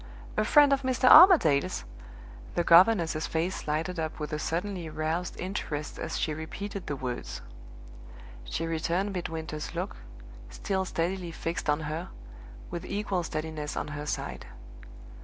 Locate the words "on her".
11.69-12.09, 13.77-14.07